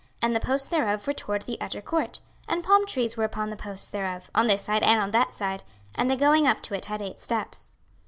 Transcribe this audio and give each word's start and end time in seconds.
26:040:037 0.01 0.09
And 0.23 0.35
the 0.35 0.39
posts 0.39 0.67
thereof 0.67 1.05
were 1.05 1.13
toward 1.13 1.41
the 1.43 1.61
utter 1.61 1.79
court; 1.79 2.19
and 2.47 2.63
palm 2.63 2.87
trees 2.87 3.15
were 3.15 3.23
upon 3.23 3.51
the 3.51 3.55
posts 3.55 3.87
thereof, 3.87 4.31
on 4.33 4.47
this 4.47 4.63
side, 4.63 4.81
and 4.81 4.99
on 4.99 5.11
that 5.11 5.31
side: 5.31 5.61
and 5.93 6.09
the 6.09 6.15
going 6.15 6.47
up 6.47 6.63
to 6.63 6.73
it 6.73 6.85
had 6.85 7.03
eight 7.03 7.19
steps. 7.19 7.73